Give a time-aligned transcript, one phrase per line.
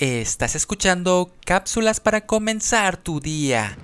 [0.00, 3.76] Estás escuchando cápsulas para comenzar tu día.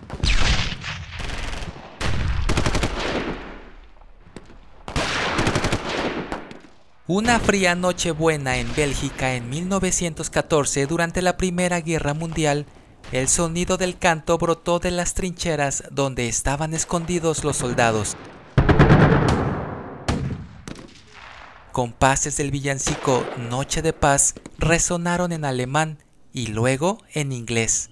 [7.06, 12.64] Una fría noche buena en Bélgica en 1914 durante la Primera Guerra Mundial,
[13.12, 18.16] el sonido del canto brotó de las trincheras donde estaban escondidos los soldados.
[21.72, 25.98] Compases del villancico Noche de Paz resonaron en alemán
[26.36, 27.88] y luego en inglés.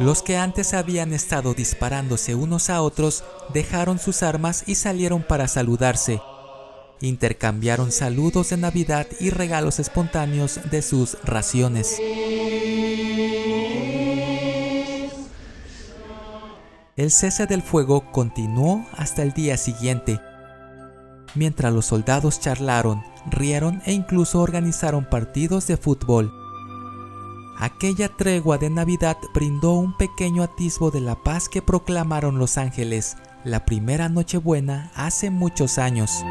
[0.00, 5.48] Los que antes habían estado disparándose unos a otros dejaron sus armas y salieron para
[5.48, 6.20] saludarse.
[7.00, 12.00] Intercambiaron saludos de Navidad y regalos espontáneos de sus raciones.
[16.96, 20.20] El cese del fuego continuó hasta el día siguiente,
[21.34, 26.37] mientras los soldados charlaron, rieron e incluso organizaron partidos de fútbol.
[27.60, 33.16] Aquella tregua de Navidad brindó un pequeño atisbo de la paz que proclamaron los ángeles
[33.42, 36.22] la primera Nochebuena hace muchos años.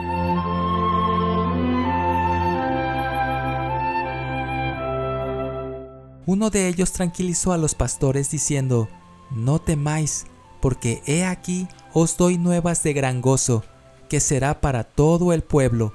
[6.26, 8.88] Uno de ellos tranquilizó a los pastores diciendo,
[9.30, 10.28] No temáis,
[10.62, 13.66] porque he aquí os doy nuevas de gran gozo,
[14.08, 15.92] que será para todo el pueblo,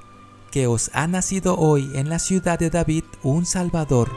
[0.50, 4.10] que os ha nacido hoy en la ciudad de David un Salvador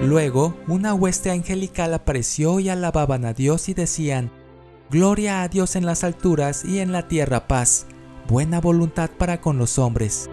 [0.00, 4.30] Luego, una hueste angelical apareció y alababan a Dios y decían,
[4.90, 7.86] Gloria a Dios en las alturas y en la tierra paz,
[8.28, 10.28] buena voluntad para con los hombres.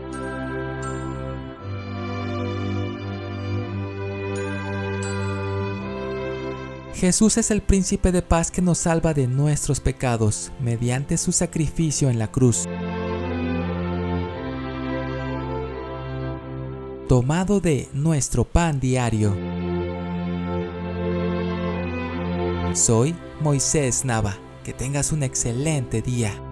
[7.00, 12.09] Jesús es el príncipe de paz que nos salva de nuestros pecados mediante su sacrificio
[12.09, 12.68] en la cruz.
[17.09, 19.36] Tomado de nuestro pan diario.
[22.75, 24.38] Soy Moisés Nava.
[24.64, 26.49] Que tengas un excelente día.